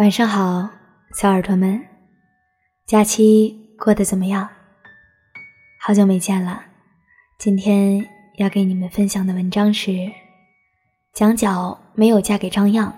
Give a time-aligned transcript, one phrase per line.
[0.00, 0.66] 晚上好，
[1.12, 1.78] 小耳朵们，
[2.86, 4.48] 假期过得怎么样？
[5.78, 6.62] 好久没见了，
[7.36, 8.02] 今天
[8.38, 10.10] 要给你们分享的文章是：
[11.12, 12.90] 蒋角没有嫁给张漾，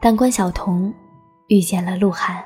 [0.00, 0.90] 但关晓彤
[1.48, 2.42] 遇见了鹿晗。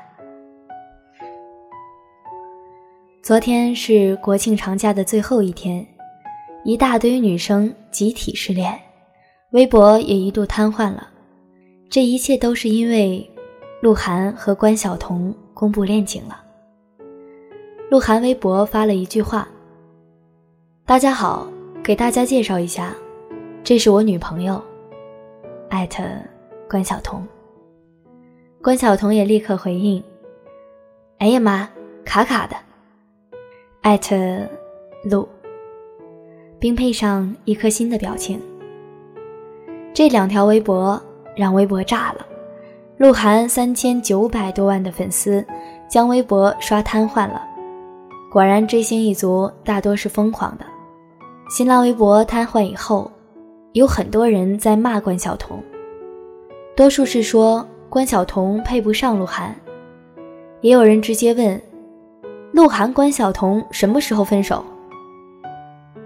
[3.23, 5.87] 昨天是国庆长假的最后一天，
[6.65, 8.77] 一大堆女生集体失恋，
[9.51, 11.09] 微博也一度瘫痪了。
[11.89, 13.25] 这一切都是因为。
[13.81, 16.41] 鹿晗和关晓彤公布恋情了。
[17.89, 19.47] 鹿晗微博发了一句话
[20.85, 21.47] ：“大家好，
[21.81, 22.93] 给大家介绍一下，
[23.63, 24.61] 这是我女朋友。”
[25.69, 26.03] 艾特
[26.69, 27.25] 关晓彤。
[28.61, 30.03] 关晓彤也立刻回应
[31.19, 31.69] ：“哎呀妈，
[32.03, 32.57] 卡卡的。”
[33.79, 34.15] 艾特
[35.05, 35.25] 鹿，
[36.59, 38.41] 并配上一颗心的表情。
[39.93, 41.01] 这两条微博
[41.33, 42.25] 让微博炸了。
[42.99, 45.45] 鹿晗三千九百多万的粉丝
[45.87, 47.41] 将微博刷瘫痪了。
[48.29, 50.65] 果然，追星一族大多是疯狂的。
[51.49, 53.09] 新浪微博瘫痪以后，
[53.71, 55.63] 有很多人在骂关晓彤，
[56.75, 59.55] 多数是说关晓彤配不上鹿晗，
[60.59, 61.59] 也有人直接问：
[62.51, 64.61] 鹿晗、关晓彤什么时候分手？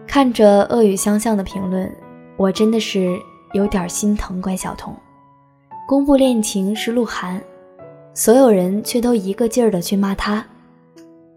[0.05, 1.91] 看着恶语相向的评论，
[2.37, 3.19] 我真的是
[3.53, 4.95] 有点心疼关晓彤。
[5.85, 7.41] 公布恋情是鹿晗，
[8.13, 10.43] 所有人却都一个劲儿的去骂他，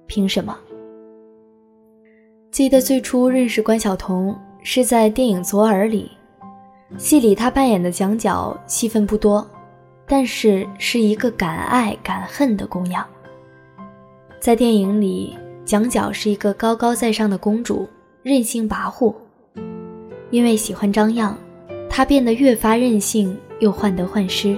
[0.06, 0.56] 凭什么？
[2.52, 6.12] 记得最初认识关晓彤是在电影《左耳》里，
[6.96, 9.44] 戏里她扮演的蒋角戏份不多，
[10.06, 13.04] 但是是一个敢爱敢恨的姑娘。
[14.40, 17.86] 在电影里，蒋角是一个高高在上的公主，
[18.22, 19.12] 任性跋扈，
[20.30, 21.34] 因为喜欢张漾，
[21.90, 23.36] 她变得越发任性。
[23.60, 24.56] 又患得患失。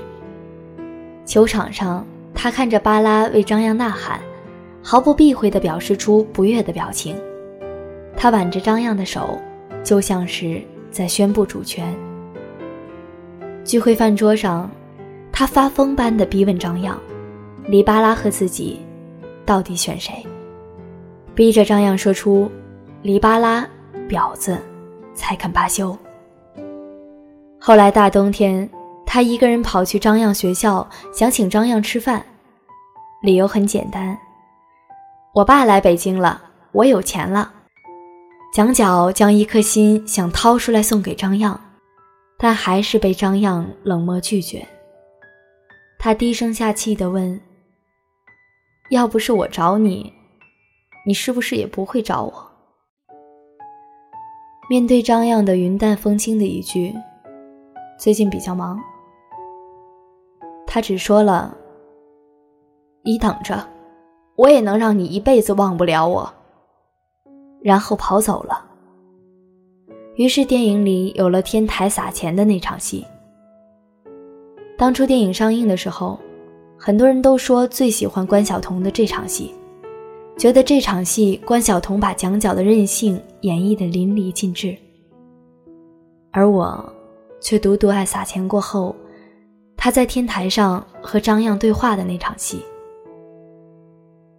[1.24, 4.20] 球场上，他看着巴拉为张漾呐喊，
[4.82, 7.14] 毫不避讳地表示出不悦的表情。
[8.16, 9.38] 他挽着张漾的手，
[9.84, 11.94] 就像是在宣布主权。
[13.64, 14.70] 聚会饭桌上，
[15.30, 16.98] 他发疯般地逼问张漾
[17.68, 18.80] ：“黎巴拉和自己，
[19.44, 20.14] 到底选谁？”
[21.36, 22.50] 逼着张漾说出
[23.02, 23.68] ：“黎巴拉，
[24.08, 24.58] 婊子，
[25.14, 25.96] 才肯罢休。”
[27.60, 28.68] 后来大冬天。
[29.10, 32.22] 他一个人跑去张漾学校，想请张漾吃饭，
[33.22, 34.16] 理由很简单：
[35.32, 36.38] 我爸来北京了，
[36.72, 37.50] 我有钱了。
[38.52, 41.58] 蒋角将一颗心想掏出来送给张漾，
[42.36, 44.68] 但还是被张漾冷漠拒绝。
[45.98, 47.40] 他低声下气地问
[48.92, 50.12] ：“要不是我找你，
[51.06, 52.50] 你是不是也不会找我？”
[54.68, 56.94] 面对张漾的云淡风轻的一句
[57.98, 58.78] ：“最近比较忙。”
[60.78, 61.56] 他只说了
[63.02, 63.66] ：“你等着，
[64.36, 66.32] 我也能让你一辈子忘不了我。”
[67.60, 68.64] 然后跑走了。
[70.14, 73.04] 于是电影里有了天台撒钱的那场戏。
[74.76, 76.16] 当初电影上映的时候，
[76.78, 79.52] 很多人都说最喜欢关晓彤的这场戏，
[80.36, 84.78] 觉得这场戏关晓彤把蒋角的任性演绎的淋漓尽致。
[86.30, 86.92] 而我，
[87.40, 88.94] 却独独爱撒钱过后。
[89.80, 92.64] 他在天台上和张漾对话的那场戏，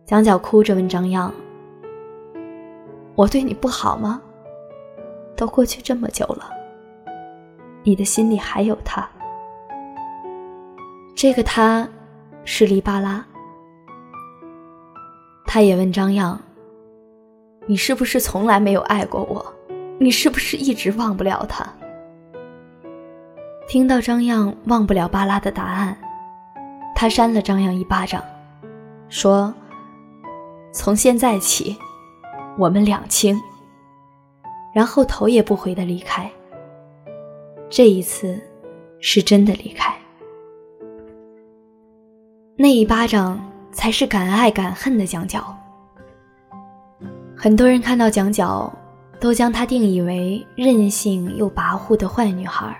[0.05, 1.33] 蒋角哭着问张漾
[3.15, 4.21] ：“我对你不好吗？
[5.37, 6.51] 都过去这么久了，
[7.83, 9.09] 你的心里还有他？
[11.15, 11.87] 这个他，
[12.43, 13.25] 是黎巴拉。”
[15.47, 16.37] 他也问张漾
[17.65, 19.53] ：“你是不是从来没有爱过我？
[19.99, 21.65] 你是不是一直忘不了他？”
[23.69, 25.95] 听到张漾忘不了巴拉的答案，
[26.95, 28.19] 他扇了张漾一巴掌，
[29.09, 29.53] 说
[30.73, 31.77] ：“从现在起，
[32.57, 33.39] 我们两清。”
[34.73, 36.27] 然后头也不回的离开。
[37.69, 38.41] 这一次，
[38.99, 39.95] 是真的离开。
[42.57, 43.39] 那一巴掌
[43.71, 45.55] 才是敢爱敢恨的蒋角。
[47.37, 48.73] 很多人看到蒋角，
[49.19, 52.75] 都将她定义为任性又跋扈的坏女孩。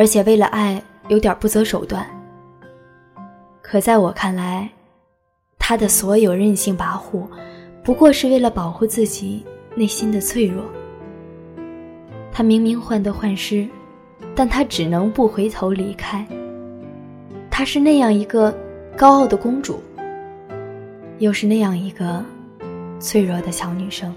[0.00, 2.06] 而且为了爱有点不择手段。
[3.60, 4.66] 可在我看来，
[5.58, 7.26] 他的所有任性跋扈，
[7.84, 9.44] 不过是为了保护自己
[9.74, 10.64] 内心的脆弱。
[12.32, 13.68] 他明明患得患失，
[14.34, 16.26] 但他只能不回头离开。
[17.50, 18.56] 她是那样一个
[18.96, 19.82] 高傲的公主，
[21.18, 22.24] 又是那样一个
[22.98, 24.10] 脆弱的小女生。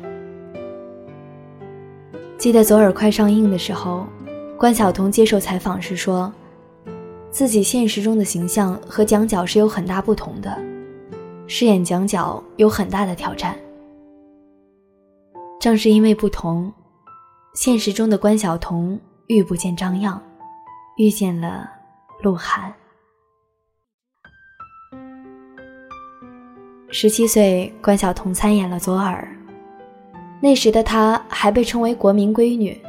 [2.37, 4.07] 记得左耳快上映的时候。
[4.63, 6.31] 关晓彤接受采访时说
[7.29, 10.57] ：“自己现实中的形象和蒋角是有很大不同的，
[11.47, 13.59] 饰演蒋角有很大的挑战。
[15.59, 16.71] 正是因为不同，
[17.53, 20.17] 现实中的关晓彤遇不见张漾，
[20.95, 21.69] 遇见了
[22.21, 22.73] 鹿晗。
[26.87, 29.27] 十七岁，关晓彤参演了左耳。
[30.41, 32.81] 那时的她还被称为国民闺女。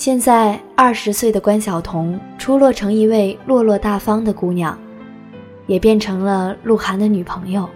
[0.00, 4.74] 现在二十岁的关晓彤出落成一位落落大方的姑娘，
[5.66, 7.68] 也变成了鹿晗的女朋友。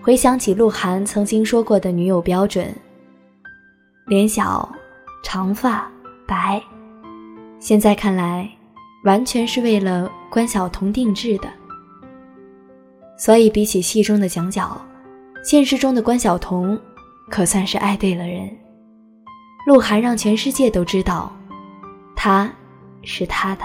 [0.00, 2.74] 回想起鹿晗曾经说过的女友标准：
[4.06, 4.66] 脸小、
[5.22, 5.86] 长发、
[6.26, 6.58] 白。
[7.58, 8.50] 现在看来，
[9.04, 11.48] 完全是为了关晓彤定制的。
[13.18, 14.80] 所以，比起戏中的蒋角，
[15.44, 16.80] 现实中的关晓彤
[17.28, 18.48] 可算是爱对了人。
[19.70, 21.32] 鹿晗让全世界都知道，
[22.16, 22.52] 他
[23.04, 23.62] 是他的。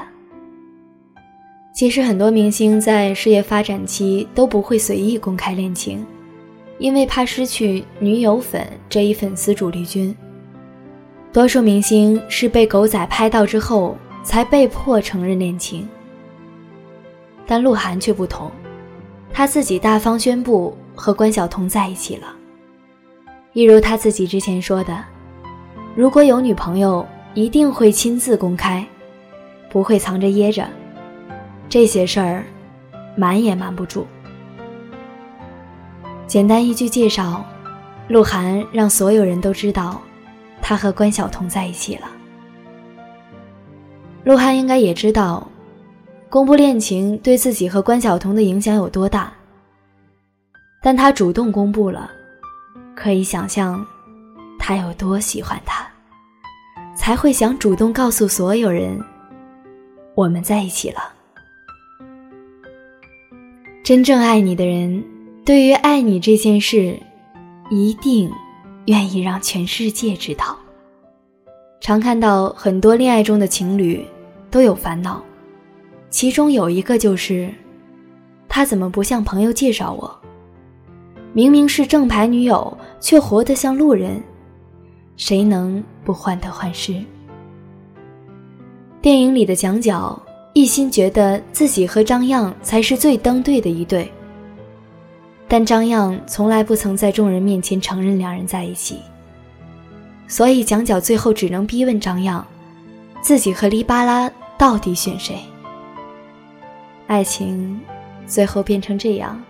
[1.73, 6.05] 其实，很多明星在事业发展期都不会随意公开恋情，
[6.77, 10.15] 因为怕失去女友粉这一粉丝主力军。
[11.33, 15.89] 多数明星是被狗仔拍到之后才被迫承认恋情，
[17.47, 18.51] 但鹿晗却不同。
[19.33, 22.31] 他自己大方宣布和关晓彤在一起了，
[23.53, 25.03] 一如他自己之前说的
[25.95, 28.85] ：“如果有女朋友，一定会亲自公开，
[29.69, 30.67] 不会藏着掖着。
[31.69, 32.43] 这些事儿，
[33.15, 34.05] 瞒也瞒不住。”
[36.27, 37.45] 简单一句介绍，
[38.09, 40.01] 鹿晗让所有人都知道，
[40.61, 42.07] 他和关晓彤在一起了。
[44.25, 45.47] 鹿晗应该也知道。
[46.27, 49.31] 公布恋情对自己和关晓彤的影响有多大？
[50.81, 52.11] 但他主动公布了，
[52.93, 53.85] 可以想象
[54.67, 55.87] 他有多喜欢他，
[56.97, 58.99] 才会想主动告诉所有人
[60.15, 61.13] 我们在一起了。
[63.83, 65.03] 真正爱你的人，
[65.45, 66.99] 对于爱你这件事，
[67.69, 68.27] 一定
[68.87, 70.57] 愿意让全世界知道。
[71.79, 74.03] 常看到很多恋爱中的情侣
[74.49, 75.21] 都有烦恼。
[76.09, 77.53] 其中有一个就是，
[78.49, 80.19] 他怎么不向朋友介绍我？
[81.33, 84.19] 明明是正牌女友，却活得像路人，
[85.17, 87.03] 谁能不患得患失？
[89.01, 90.19] 电影里的蒋角
[90.53, 94.11] 一心觉得自己和张漾才是最登对的一对，
[95.47, 98.99] 但张漾从来不曾在众人面前承认两人在一起，
[100.27, 102.43] 所以蒋角最后只能逼问张漾，
[103.21, 105.37] 自己和黎巴拉到底选谁？
[107.07, 107.79] 爱情，
[108.25, 109.41] 最后变成这样。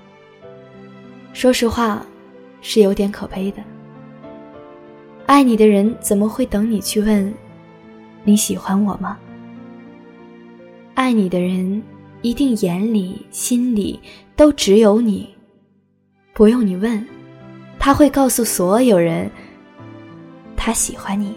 [1.34, 2.06] 说实话，
[2.62, 3.64] 是有点可悲的。
[5.26, 7.34] 爱你的人怎么会等你去问，
[8.24, 9.18] 你喜欢我吗？
[10.94, 11.82] 爱你的人
[12.22, 14.00] 一定眼里心里
[14.36, 15.28] 都只有你，
[16.34, 17.06] 不用你问，
[17.80, 19.30] 他会告诉所有人，
[20.56, 21.36] 他喜欢你。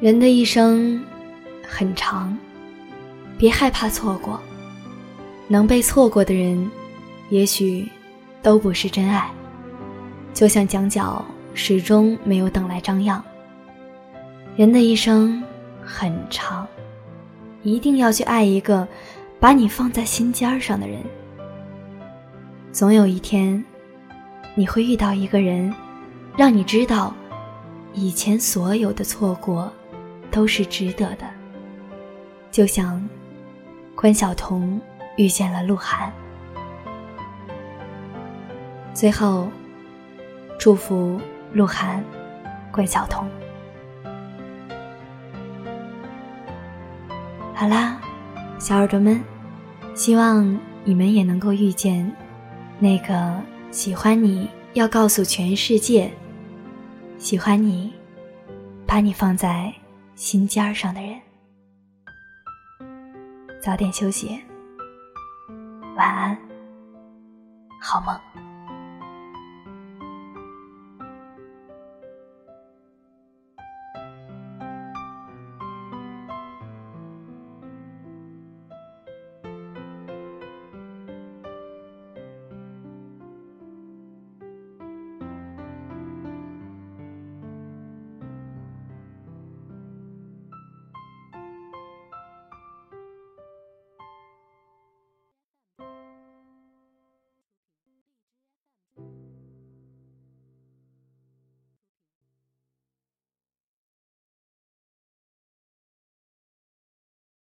[0.00, 1.02] 人的一生。
[1.72, 2.36] 很长，
[3.38, 4.40] 别害怕错过。
[5.46, 6.68] 能被错过的人，
[7.28, 7.88] 也许
[8.42, 9.30] 都不是真爱。
[10.32, 13.22] 就像蒋角始终没有等来张漾。
[14.56, 15.42] 人的一生
[15.82, 16.66] 很长，
[17.62, 18.86] 一定要去爱一个
[19.38, 20.98] 把你放在心尖上的人。
[22.72, 23.64] 总有一天，
[24.54, 25.74] 你会遇到一个人，
[26.36, 27.14] 让你知道，
[27.94, 29.72] 以前所有的错过，
[30.30, 31.26] 都是值得的。
[32.50, 33.08] 就像
[33.94, 34.80] 关晓彤
[35.16, 36.12] 遇见了鹿晗，
[38.92, 39.48] 最后
[40.60, 41.18] 祝福
[41.54, 42.04] 鹿晗、
[42.70, 43.26] 关晓彤。
[47.54, 47.98] 好啦，
[48.58, 49.18] 小耳朵们，
[49.94, 52.14] 希望你们也能够遇见
[52.78, 53.40] 那个
[53.70, 56.12] 喜欢你要告诉全世界、
[57.16, 57.90] 喜欢你、
[58.86, 59.72] 把你放在
[60.14, 61.18] 心尖儿上的人。
[63.62, 64.38] 早点休息，
[65.96, 66.36] 晚安，
[67.80, 68.49] 好梦。